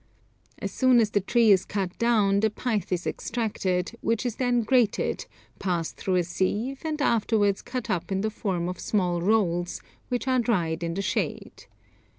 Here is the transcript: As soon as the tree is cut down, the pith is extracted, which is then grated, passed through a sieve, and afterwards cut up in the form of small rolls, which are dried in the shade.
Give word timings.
As 0.57 0.71
soon 0.71 0.99
as 0.99 1.11
the 1.11 1.21
tree 1.21 1.51
is 1.51 1.63
cut 1.63 1.95
down, 1.99 2.39
the 2.39 2.49
pith 2.49 2.91
is 2.91 3.05
extracted, 3.05 3.95
which 4.01 4.25
is 4.25 4.37
then 4.37 4.61
grated, 4.63 5.27
passed 5.59 5.95
through 5.95 6.15
a 6.15 6.23
sieve, 6.23 6.81
and 6.83 6.99
afterwards 6.99 7.61
cut 7.61 7.87
up 7.87 8.11
in 8.11 8.21
the 8.21 8.31
form 8.31 8.67
of 8.67 8.79
small 8.79 9.21
rolls, 9.21 9.79
which 10.09 10.27
are 10.27 10.39
dried 10.39 10.81
in 10.81 10.95
the 10.95 11.03
shade. 11.03 11.65